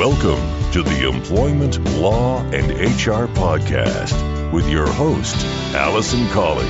[0.00, 5.36] Welcome to the Employment Law and HR Podcast with your host,
[5.74, 6.64] Alison Colley.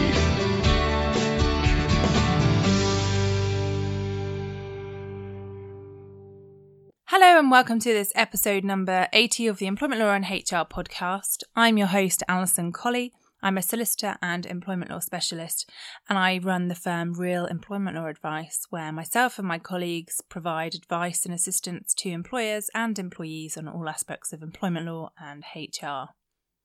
[7.04, 11.44] Hello and welcome to this episode number 80 of the Employment Law and HR podcast.
[11.54, 13.12] I'm your host, Alison Colley.
[13.43, 15.71] I'm a solicitor and employment law specialist,
[16.09, 20.75] and I run the firm Real Employment Law Advice, where myself and my colleagues provide
[20.75, 26.11] advice and assistance to employers and employees on all aspects of employment law and HR.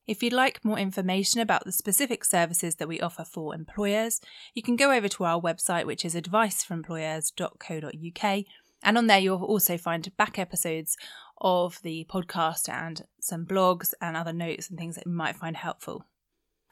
[0.06, 4.20] If you'd like more information about the specific services that we offer for employers,
[4.54, 8.44] you can go over to our website, which is adviceforemployers.co.uk,
[8.84, 10.98] and on there you'll also find back episodes
[11.40, 15.56] of the podcast and some blogs and other notes and things that you might find
[15.56, 16.06] helpful.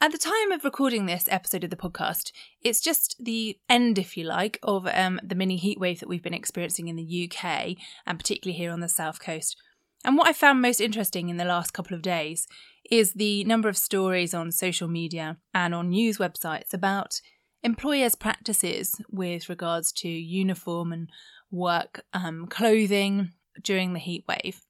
[0.04, 4.18] At the time of recording this episode of the podcast, it's just the end, if
[4.18, 8.18] you like, of um, the mini heatwave that we've been experiencing in the UK, and
[8.18, 9.56] particularly here on the south coast.
[10.04, 12.46] And what I found most interesting in the last couple of days
[12.90, 17.22] is the number of stories on social media and on news websites about
[17.62, 21.08] employers' practices with regards to uniform and
[21.50, 23.30] work um, clothing
[23.62, 24.60] during the heatwave.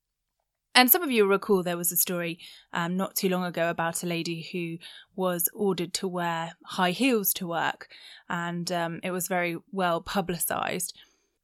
[0.75, 2.41] And some of you recall there was a story
[2.73, 4.79] um, not too long ago about a lady who
[5.15, 7.89] was ordered to wear high heels to work,
[8.29, 10.97] and um, it was very well publicised.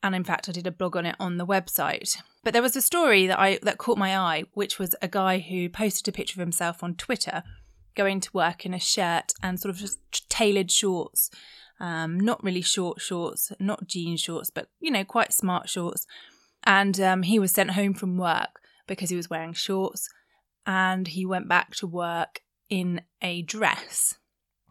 [0.02, 2.16] And in fact, I did a blog on it on the website.
[2.42, 5.38] But there was a story that I that caught my eye, which was a guy
[5.38, 7.44] who posted a picture of himself on Twitter
[7.94, 9.98] going to work in a shirt and sort of just
[10.30, 11.30] tailored shorts,
[11.78, 16.06] um, not really short shorts, not jean shorts, but you know, quite smart shorts.
[16.64, 18.59] And um, he was sent home from work
[18.90, 20.10] because he was wearing shorts
[20.66, 24.16] and he went back to work in a dress.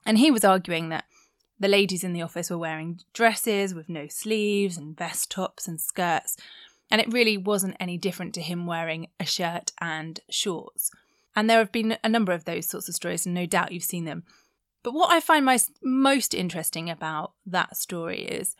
[0.05, 1.05] And he was arguing that
[1.57, 5.79] the ladies in the office were wearing dresses with no sleeves and vest tops and
[5.79, 6.35] skirts,
[6.91, 10.91] and it really wasn't any different to him wearing a shirt and shorts.
[11.33, 13.83] And there have been a number of those sorts of stories, and no doubt you've
[13.83, 14.23] seen them.
[14.83, 18.55] But what I find most, most interesting about that story is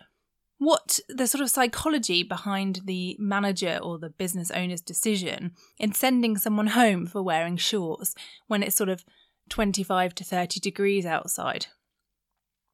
[0.60, 6.38] what the sort of psychology behind the manager or the business owner's decision in sending
[6.38, 8.14] someone home for wearing shorts
[8.48, 9.06] when it's sort of
[9.50, 11.68] 25 to 30 degrees outside.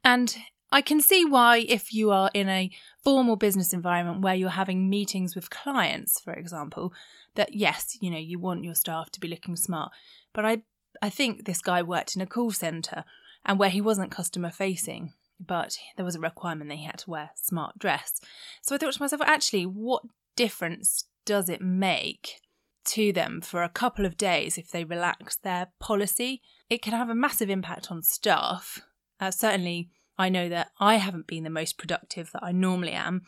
[0.04, 0.36] And
[0.72, 2.72] I can see why, if you are in a
[3.04, 6.92] formal business environment where you're having meetings with clients, for example,
[7.36, 9.92] that yes, you know, you want your staff to be looking smart.
[10.34, 10.64] But I,
[11.04, 13.06] I think this guy worked in a call centre
[13.46, 17.10] and where he wasn't customer facing but there was a requirement that he had to
[17.10, 18.14] wear smart dress.
[18.62, 20.04] So I thought to myself, actually, what
[20.36, 22.42] difference does it make
[22.86, 26.42] to them for a couple of days if they relax their policy?
[26.70, 28.82] It can have a massive impact on staff.
[29.20, 33.24] Uh, certainly, I know that I haven't been the most productive that I normally am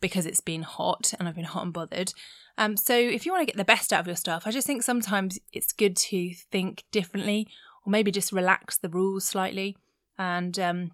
[0.00, 2.12] because it's been hot and I've been hot and bothered.
[2.58, 4.66] Um, so, if you want to get the best out of your staff, I just
[4.66, 7.48] think sometimes it's good to think differently
[7.84, 9.76] or maybe just relax the rules slightly
[10.18, 10.90] and um,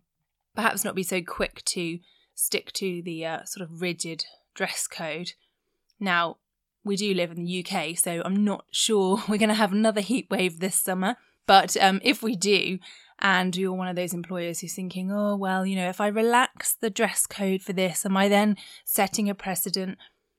[0.59, 2.01] perhaps not be so quick to
[2.35, 4.25] stick to the uh, sort of rigid
[4.57, 5.35] dress code.
[6.01, 6.39] Now,
[6.83, 10.01] we do live in the UK, so I'm not sure we're going to have another
[10.01, 11.15] heat wave this summer.
[11.47, 12.81] But um, if we do,
[13.21, 16.75] and you're one of those employers who's thinking, oh, well, you know, if I relax
[16.75, 19.97] the dress code for this, am I then setting a precedent?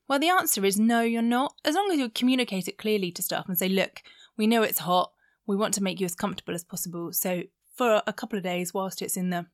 [0.09, 1.53] Well, the answer is no, you're not.
[1.63, 4.01] As long as you communicate it clearly to staff and say, look,
[4.35, 5.13] we know it's hot,
[5.47, 7.13] we want to make you as comfortable as possible.
[7.13, 7.43] So
[7.73, 9.45] for a couple of days, whilst it's in the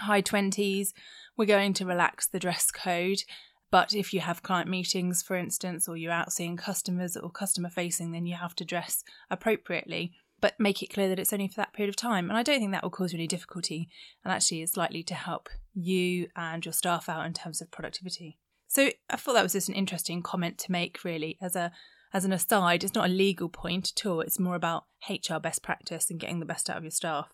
[0.00, 0.88] high 20s,
[1.36, 3.18] we're going to relax the dress code.
[3.70, 7.68] But if you have client meetings, for instance, or you're out seeing customers or customer
[7.68, 10.12] facing, then you have to dress appropriately.
[10.40, 12.30] But make it clear that it's only for that period of time.
[12.30, 13.88] And I don't think that will cause any difficulty
[14.24, 18.38] and actually is likely to help you and your staff out in terms of productivity.
[18.68, 21.72] So I thought that was just an interesting comment to make, really, as a
[22.12, 22.84] as an aside.
[22.84, 24.20] It's not a legal point at all.
[24.20, 27.28] It's more about HR best practice and getting the best out of your staff.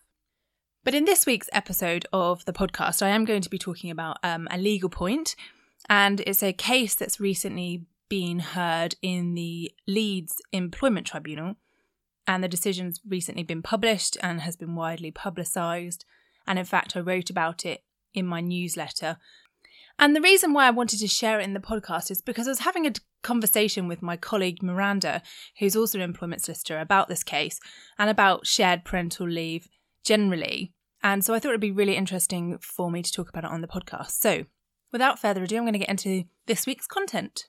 [0.85, 4.17] But in this week's episode of the podcast, I am going to be talking about
[4.21, 5.35] um, a legal point,
[5.89, 11.55] and it's a case that's recently been heard in the Leeds Employment Tribunal.
[12.27, 16.05] And the decision's recently been published and has been widely publicised.
[16.45, 17.83] And in fact, I wrote about it
[18.13, 19.17] in my newsletter.
[19.97, 22.51] And the reason why I wanted to share it in the podcast is because I
[22.51, 22.93] was having a
[23.23, 25.23] conversation with my colleague Miranda,
[25.57, 27.59] who's also an employment solicitor, about this case
[27.97, 29.67] and about shared parental leave
[30.05, 30.71] generally.
[31.03, 33.61] And so I thought it'd be really interesting for me to talk about it on
[33.61, 34.11] the podcast.
[34.11, 34.45] So
[34.91, 37.47] without further ado, I'm going to get into this week's content.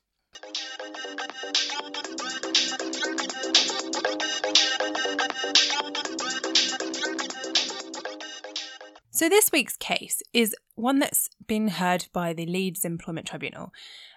[9.11, 13.73] So, this week's case is one that's been heard by the Leeds Employment Tribunal,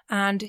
[0.10, 0.44] and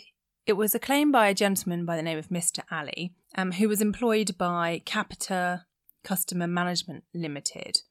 [0.46, 2.64] It was a claim by a gentleman by the name of Mr.
[2.72, 5.64] Ali, um, who was employed by Capita
[6.02, 7.82] Customer Management Limited.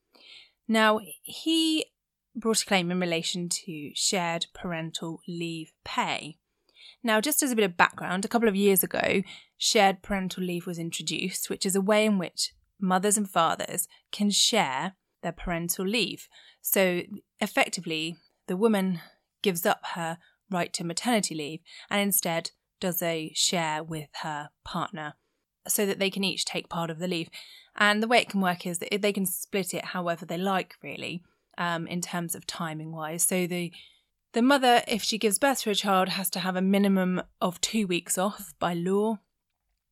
[0.67, 1.85] Now, he
[2.35, 6.37] brought a claim in relation to shared parental leave pay.
[7.03, 9.23] Now, just as a bit of background, a couple of years ago,
[9.57, 14.29] shared parental leave was introduced, which is a way in which mothers and fathers can
[14.29, 16.27] share their parental leave.
[16.61, 17.01] So,
[17.39, 18.17] effectively,
[18.47, 19.01] the woman
[19.41, 20.17] gives up her
[20.49, 21.59] right to maternity leave
[21.89, 25.15] and instead does a share with her partner
[25.67, 27.29] so that they can each take part of the leave.
[27.75, 30.75] And the way it can work is that they can split it however they like,
[30.81, 31.23] really,
[31.57, 33.23] um, in terms of timing wise.
[33.23, 33.71] So the
[34.33, 37.59] the mother, if she gives birth to a child, has to have a minimum of
[37.61, 39.17] two weeks off by law.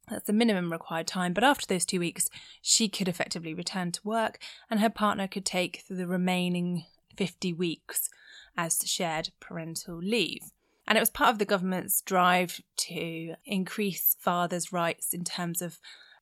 [0.10, 1.34] That's the minimum required time.
[1.34, 2.30] But after those two weeks,
[2.62, 4.40] she could effectively return to work,
[4.70, 6.86] and her partner could take the remaining
[7.18, 8.10] 50 weeks
[8.56, 10.52] as shared parental leave.
[10.88, 15.80] And it was part of the government's drive to increase fathers' rights in terms of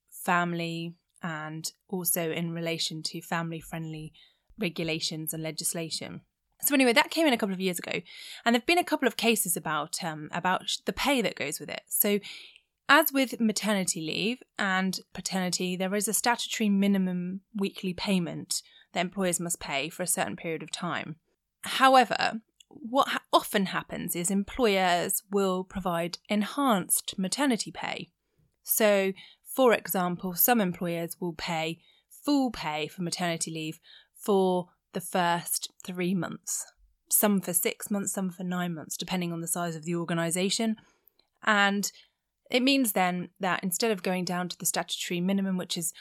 [0.09, 4.11] family and also in relation to family friendly
[4.57, 6.21] regulations and legislation.
[6.61, 8.01] So anyway, that came in a couple of years ago,
[8.43, 11.69] and there've been a couple of cases about um, about the pay that goes with
[11.69, 11.81] it.
[11.87, 12.19] So,
[12.87, 18.61] as with maternity leave and paternity, there is a statutory minimum weekly payment
[18.93, 21.17] that employers must pay for a certain period of time.
[21.63, 22.41] However,
[22.81, 28.09] what ha- often happens is employers will provide enhanced maternity pay.
[28.63, 29.13] So,
[29.43, 31.79] for example, some employers will pay
[32.09, 33.79] full pay for maternity leave
[34.15, 36.65] for the first three months,
[37.09, 40.75] some for six months, some for nine months, depending on the size of the organisation.
[41.43, 41.91] And
[42.49, 45.93] it means then that instead of going down to the statutory minimum, which is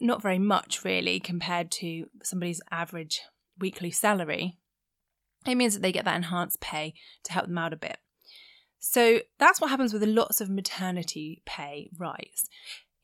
[0.00, 3.20] not very much really compared to somebody's average
[3.58, 4.58] weekly salary,
[5.46, 6.94] it means that they get that enhanced pay
[7.24, 7.98] to help them out a bit.
[8.78, 12.48] So that's what happens with lots of maternity pay rights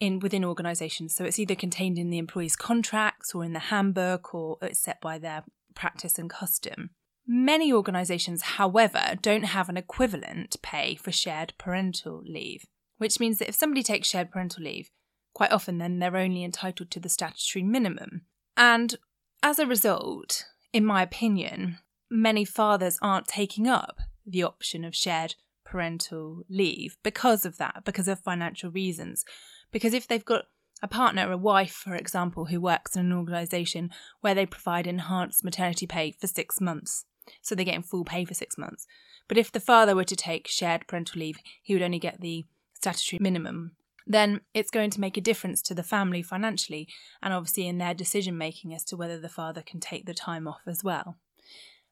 [0.00, 1.14] in within organisations.
[1.14, 5.00] So it's either contained in the employee's contracts or in the handbook or it's set
[5.00, 5.44] by their
[5.74, 6.90] practice and custom.
[7.26, 12.64] Many organisations, however, don't have an equivalent pay for shared parental leave,
[12.98, 14.90] which means that if somebody takes shared parental leave,
[15.34, 18.22] quite often then they're only entitled to the statutory minimum.
[18.56, 18.96] And
[19.42, 21.78] as a result, in my opinion,
[22.10, 28.08] many fathers aren't taking up the option of shared parental leave because of that, because
[28.08, 29.24] of financial reasons.
[29.72, 30.44] Because if they've got
[30.82, 35.44] a partner, a wife, for example, who works in an organisation where they provide enhanced
[35.44, 37.04] maternity pay for six months,
[37.42, 38.86] so they're getting full pay for six months.
[39.28, 42.44] But if the father were to take shared parental leave, he would only get the
[42.74, 43.72] statutory minimum.
[44.06, 46.86] Then it's going to make a difference to the family financially
[47.20, 50.46] and obviously in their decision making as to whether the father can take the time
[50.46, 51.16] off as well.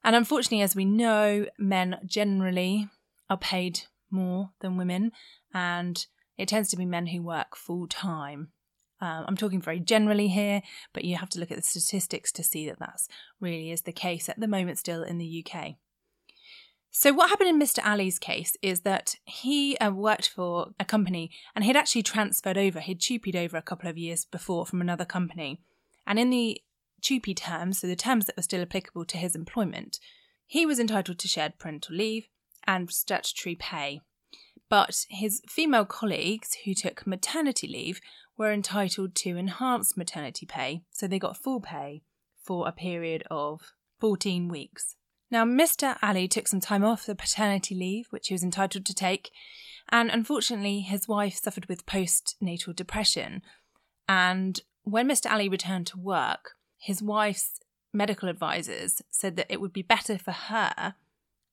[0.04, 2.88] And unfortunately, as we know, men generally
[3.30, 5.12] are paid more than women,
[5.52, 6.06] and
[6.36, 8.48] it tends to be men who work full time.
[9.00, 10.62] Um, I'm talking very generally here,
[10.92, 13.08] but you have to look at the statistics to see that that's
[13.40, 15.74] really is the case at the moment still in the UK.
[16.90, 17.84] So, what happened in Mr.
[17.84, 22.78] Ali's case is that he uh, worked for a company and he'd actually transferred over,
[22.78, 25.60] he'd TUPE'd over a couple of years before from another company.
[26.06, 26.60] And in the
[27.04, 30.00] TUPE terms, so the terms that were still applicable to his employment,
[30.46, 32.26] he was entitled to shared parental leave
[32.66, 34.00] and statutory pay.
[34.68, 38.00] But his female colleagues who took maternity leave
[38.36, 42.02] were entitled to enhanced maternity pay, so they got full pay
[42.42, 43.60] for a period of
[44.00, 44.96] 14 weeks.
[45.30, 45.96] Now, Mr.
[46.02, 49.30] Ali took some time off the paternity leave, which he was entitled to take,
[49.90, 53.42] and unfortunately, his wife suffered with postnatal depression.
[54.08, 55.30] And when Mr.
[55.30, 56.52] Ali returned to work,
[56.84, 57.60] his wife's
[57.94, 60.94] medical advisors said that it would be better for her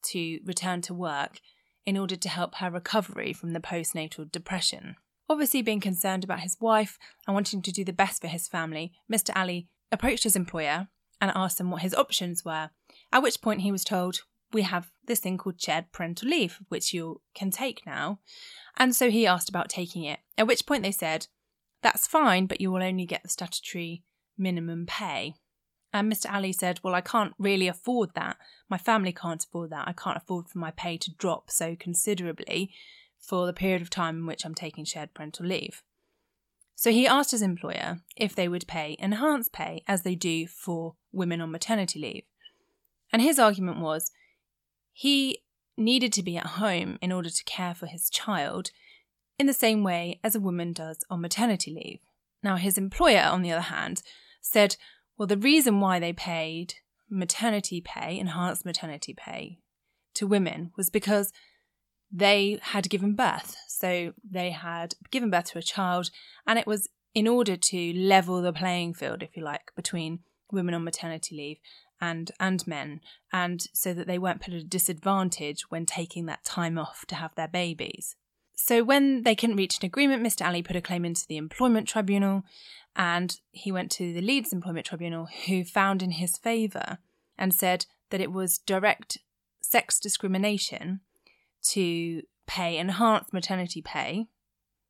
[0.03, 1.39] to return to work
[1.85, 4.97] in order to help her recovery from the postnatal depression.
[5.29, 8.91] Obviously, being concerned about his wife and wanting to do the best for his family,
[9.09, 9.31] Mr.
[9.33, 10.89] Ali approached his employer
[11.21, 12.71] and asked him what his options were,
[13.13, 16.93] at which point he was told, We have this thing called shared parental leave, which
[16.93, 18.19] you can take now.
[18.75, 21.27] And so he asked about taking it, at which point they said,
[21.81, 24.03] That's fine, but you will only get the statutory
[24.38, 25.35] minimum pay.
[25.93, 26.33] And Mr.
[26.33, 28.38] Ali said, Well, I can't really afford that.
[28.69, 29.88] My family can't afford that.
[29.88, 32.73] I can't afford for my pay to drop so considerably
[33.19, 35.83] for the period of time in which I'm taking shared parental leave.
[36.75, 40.95] So he asked his employer if they would pay enhanced pay as they do for
[41.11, 42.23] women on maternity leave.
[43.13, 44.11] And his argument was
[44.91, 45.43] he
[45.77, 48.71] needed to be at home in order to care for his child
[49.38, 52.00] in the same way as a woman does on maternity leave.
[52.43, 54.01] Now, his employer, on the other hand,
[54.41, 54.75] said,
[55.17, 56.75] well, the reason why they paid
[57.10, 59.60] maternity pay, enhanced maternity pay,
[60.15, 61.31] to women was because
[62.12, 63.55] they had given birth.
[63.67, 66.10] So they had given birth to a child,
[66.48, 70.19] and it was in order to level the playing field, if you like, between
[70.51, 71.57] women on maternity leave
[72.00, 73.00] and and men,
[73.31, 77.15] and so that they weren't put at a disadvantage when taking that time off to
[77.15, 78.15] have their babies.
[78.55, 80.46] So when they couldn't reach an agreement, Mr.
[80.46, 82.43] Ali put a claim into the Employment Tribunal,
[82.96, 87.00] and he went to the Leeds Employment Tribunal, who found in his favour
[87.38, 89.17] and said that it was direct
[89.62, 91.01] sex discrimination
[91.63, 94.27] to pay enhanced maternity pay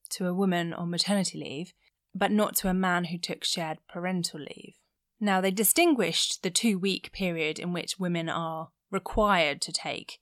[0.10, 1.74] to a woman on maternity leave,
[2.14, 4.76] but not to a man who took shared parental leave.
[5.20, 10.20] Now, they distinguished the two week period in which women are required to take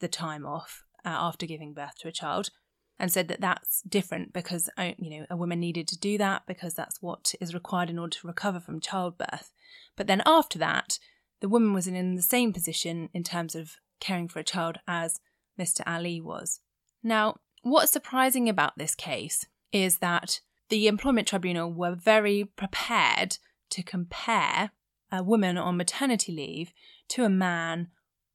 [0.00, 2.50] the time off uh, after giving birth to a child
[2.98, 6.42] and said that that's different because uh, you know a woman needed to do that
[6.46, 9.52] because that's what is required in order to recover from childbirth.
[9.96, 10.98] But then after that
[11.40, 15.20] the woman was in the same position in terms of caring for a child as
[15.58, 16.60] Mr Ali was.
[17.02, 23.38] Now what's surprising about this case is that the employment tribunal were very prepared
[23.70, 24.70] to compare
[25.10, 26.72] a woman on maternity leave
[27.08, 27.88] to a man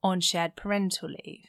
[0.03, 1.47] on shared parental leave.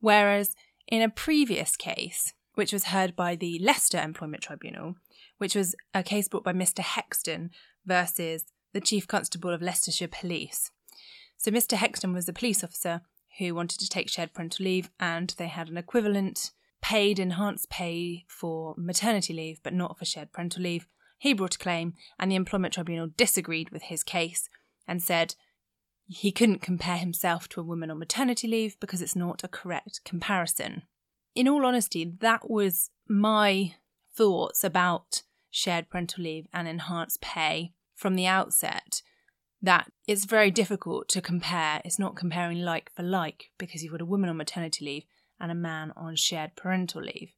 [0.00, 0.54] Whereas
[0.86, 4.96] in a previous case which was heard by the Leicester Employment Tribunal,
[5.36, 6.80] which was a case brought by Mr.
[6.80, 7.50] Hextall
[7.86, 10.72] versus the Chief Constable of Leicestershire Police.
[11.36, 11.78] So, Mr.
[11.78, 13.02] Hextall was a police officer
[13.38, 16.50] who wanted to take shared parental leave, and they had an equivalent
[16.82, 20.88] paid enhanced pay for maternity leave, but not for shared parental leave.
[21.16, 24.48] He brought a claim, and the Employment Tribunal disagreed with his case
[24.84, 25.36] and said
[26.08, 30.00] he couldn't compare himself to a woman on maternity leave because it's not a correct
[30.04, 30.82] comparison
[31.34, 33.74] in all honesty, that was my
[34.14, 39.02] thoughts about shared parental leave and enhanced pay from the outset.
[39.60, 41.80] That it's very difficult to compare.
[41.84, 45.04] It's not comparing like for like because you've got a woman on maternity leave
[45.40, 47.32] and a man on shared parental leave.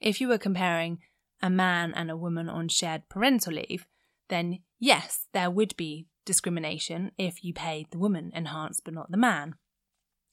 [0.00, 0.98] If you were comparing
[1.42, 3.86] a man and a woman on shared parental leave,
[4.28, 9.16] then yes, there would be discrimination if you paid the woman enhanced but not the
[9.16, 9.54] man.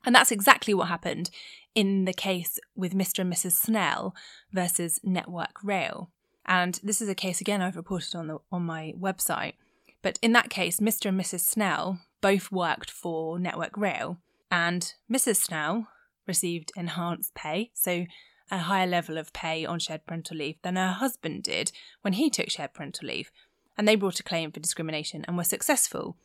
[0.08, 1.30] And that's exactly what happened
[1.76, 3.20] in the case with Mr.
[3.20, 3.52] and Mrs.
[3.52, 4.16] Snell
[4.54, 6.10] versus Network Rail.
[6.46, 9.56] And this is a case again I've reported on the on my website.
[10.02, 11.08] But in that case, Mr.
[11.08, 11.42] and Mrs.
[11.42, 14.18] Snell both worked for Network Rail,
[14.50, 15.42] and Mrs.
[15.42, 15.90] Snell
[16.26, 18.06] received enhanced pay, so
[18.50, 22.30] a higher level of pay on shared parental leave than her husband did when he
[22.30, 23.30] took shared parental leave.
[23.78, 26.16] And they brought a claim for discrimination and were successful.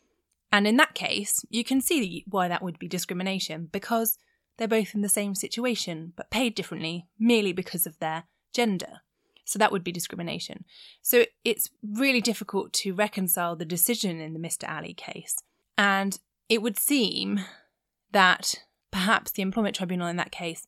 [0.53, 4.19] And in that case, you can see why that would be discrimination because
[4.57, 9.01] they're both in the same situation but paid differently merely because of their gender.
[9.45, 10.63] So that would be discrimination.
[11.01, 14.69] So it's really difficult to reconcile the decision in the Mr.
[14.69, 15.35] Ali case.
[15.75, 17.39] And it would seem
[18.11, 18.53] that
[18.91, 20.67] perhaps the Employment Tribunal in that case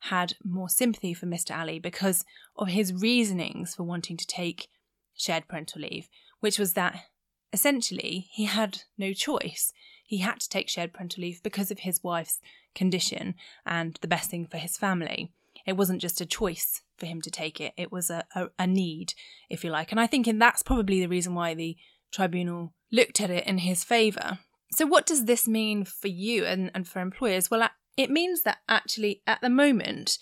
[0.00, 1.56] had more sympathy for Mr.
[1.56, 2.24] Ali because
[2.56, 4.66] of his reasonings for wanting to take
[5.14, 6.08] shared parental leave,
[6.40, 7.04] which was that
[7.52, 9.72] essentially, he had no choice.
[10.04, 12.40] He had to take shared parental leave because of his wife's
[12.74, 15.32] condition and the best thing for his family.
[15.66, 18.66] It wasn't just a choice for him to take it, it was a, a, a
[18.66, 19.14] need,
[19.50, 19.90] if you like.
[19.90, 21.76] And I think that's probably the reason why the
[22.12, 24.38] tribunal looked at it in his favour.
[24.72, 27.50] So, what does this mean for you and, and for employers?
[27.50, 30.18] Well, it means that actually, at the moment,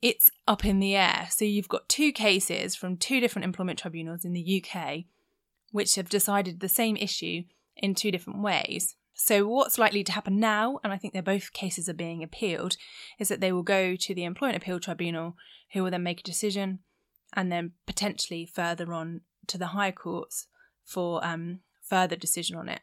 [0.00, 1.28] it's up in the air.
[1.30, 5.04] So, you've got two cases from two different employment tribunals in the UK
[5.74, 7.42] which have decided the same issue
[7.76, 8.94] in two different ways.
[9.12, 12.76] So, what's likely to happen now, and I think they're both cases are being appealed,
[13.18, 15.34] is that they will go to the Employment Appeal Tribunal,
[15.72, 16.78] who will then make a decision,
[17.32, 20.46] and then potentially further on to the higher courts
[20.84, 22.82] for um, further decision on it.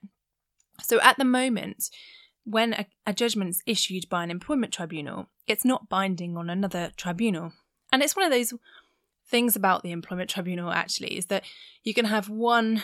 [0.83, 1.89] So, at the moment,
[2.43, 6.91] when a, a judgment is issued by an employment tribunal, it's not binding on another
[6.97, 7.53] tribunal.
[7.93, 8.53] And it's one of those
[9.31, 11.43] things about the employment tribunal actually is that
[11.83, 12.83] you can have one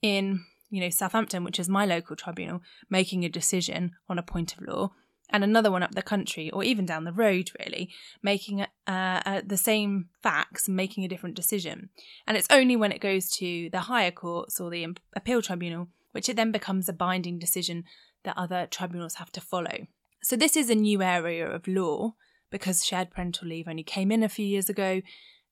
[0.00, 4.54] in you know Southampton which is my local tribunal making a decision on a point
[4.54, 4.92] of law
[5.30, 7.90] and another one up the country or even down the road really
[8.22, 11.88] making uh, uh, the same facts and making a different decision.
[12.26, 16.28] And it's only when it goes to the higher courts or the appeal tribunal which
[16.28, 17.84] it then becomes a binding decision
[18.24, 19.86] that other tribunals have to follow.
[20.22, 22.14] So this is a new area of law
[22.50, 25.02] because shared parental leave only came in a few years ago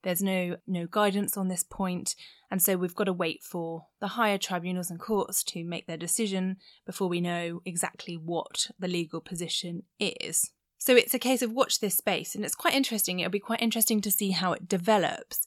[0.02, 2.14] there's no no guidance on this point,
[2.50, 5.96] and so we've got to wait for the higher tribunals and courts to make their
[5.96, 10.50] decision before we know exactly what the legal position is.
[10.78, 13.18] So it's a case of watch this space, and it's quite interesting.
[13.18, 15.46] It'll be quite interesting to see how it develops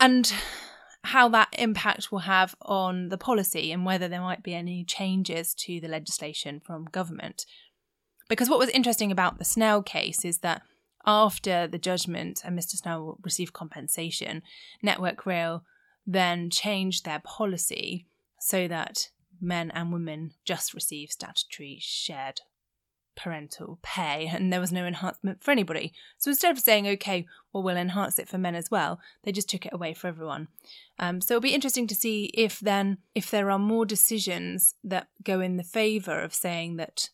[0.00, 0.32] and
[1.04, 5.54] how that impact will have on the policy and whether there might be any changes
[5.54, 7.44] to the legislation from government.
[8.28, 10.62] Because what was interesting about the Snell case is that
[11.06, 12.76] after the judgment and Mr.
[12.76, 14.42] Snell received compensation,
[14.82, 15.64] Network Rail
[16.06, 18.06] then changed their policy
[18.38, 19.08] so that
[19.40, 22.40] men and women just receive statutory shared
[23.16, 25.92] parental pay and there was no enhancement for anybody.
[26.18, 29.48] So instead of saying, okay, well, we'll enhance it for men as well, they just
[29.48, 30.48] took it away for everyone.
[30.98, 35.08] Um, so it'll be interesting to see if then, if there are more decisions that
[35.22, 37.10] go in the favour of saying that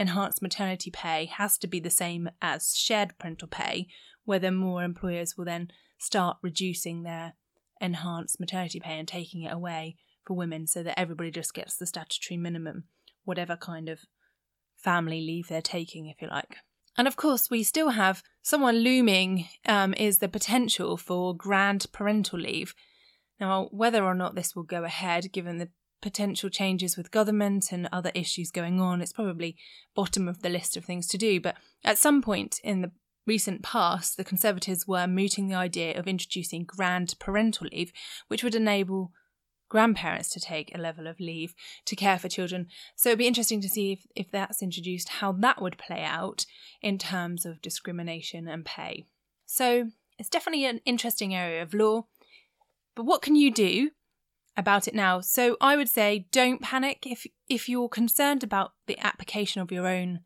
[0.00, 3.86] enhanced maternity pay has to be the same as shared parental pay,
[4.24, 7.34] whether more employers will then start reducing their
[7.80, 11.86] enhanced maternity pay and taking it away for women so that everybody just gets the
[11.86, 12.84] statutory minimum,
[13.24, 14.00] whatever kind of
[14.74, 16.56] family leave they're taking, if you like.
[16.96, 22.38] And of course, we still have someone looming um, is the potential for grand parental
[22.38, 22.74] leave.
[23.38, 25.68] Now, whether or not this will go ahead, given the
[26.00, 29.56] potential changes with government and other issues going on, it's probably
[29.94, 31.40] bottom of the list of things to do.
[31.40, 32.92] But at some point in the
[33.26, 37.92] recent past, the Conservatives were mooting the idea of introducing grand parental leave,
[38.28, 39.12] which would enable
[39.68, 41.54] grandparents to take a level of leave
[41.86, 42.66] to care for children.
[42.96, 46.44] So it'd be interesting to see if, if that's introduced, how that would play out
[46.82, 49.06] in terms of discrimination and pay.
[49.46, 52.06] So it's definitely an interesting area of law.
[52.96, 53.90] But what can you do
[54.60, 55.20] about it now?
[55.20, 59.88] So I would say don't panic if if you're concerned about the application of your
[59.88, 60.20] own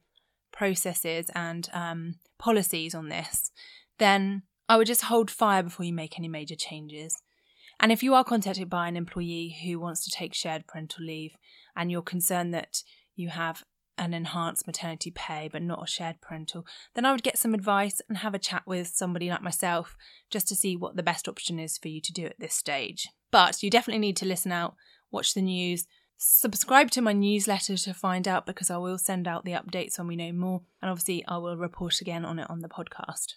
[0.53, 3.51] processes and um, policies on this.
[3.99, 7.23] Then I would just hold fire before you make any major changes.
[7.81, 11.37] And if you are contacted by an employee who wants to take shared parental leave
[11.75, 12.83] and you're concerned that
[13.17, 13.65] you have
[13.97, 18.01] an enhanced maternity pay but not a shared parental, then I would get some advice
[18.09, 19.97] and have a chat with somebody like myself
[20.31, 23.09] just to see what the best option is for you to do at this stage.
[23.31, 24.75] But you definitely need to listen out,
[25.11, 25.87] watch the news,
[26.17, 30.07] subscribe to my newsletter to find out because I will send out the updates when
[30.07, 33.35] we know more, and obviously I will report again on it on the podcast.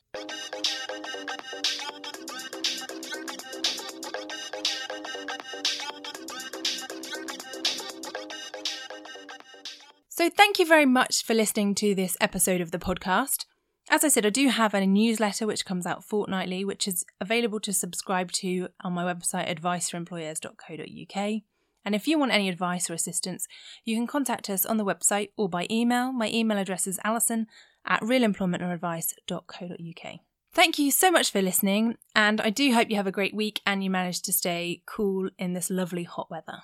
[10.18, 13.46] So, thank you very much for listening to this episode of the podcast.
[13.88, 17.60] As I said, I do have a newsletter which comes out fortnightly, which is available
[17.60, 21.42] to subscribe to on my website, adviceforemployers.co.uk.
[21.86, 23.48] And if you want any advice or assistance,
[23.86, 26.12] you can contact us on the website or by email.
[26.12, 27.46] My email address is alison
[27.86, 30.20] at realemploymentlawadvice.co.uk.
[30.52, 33.62] Thank you so much for listening, and I do hope you have a great week
[33.68, 36.64] and you manage to stay cool in this lovely hot weather.